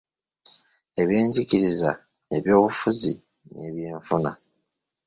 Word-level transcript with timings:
Ebyenjigiriza, 1.01 1.91
ebyobufuzi 2.35 3.11
n’ebyenfuna 3.51 4.31